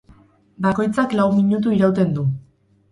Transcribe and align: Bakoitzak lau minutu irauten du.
Bakoitzak 0.65 1.15
lau 1.21 1.29
minutu 1.37 1.77
irauten 1.79 2.19
du. 2.19 2.27